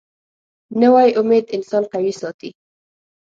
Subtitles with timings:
[0.81, 2.49] نوې امید انسان قوي ساتي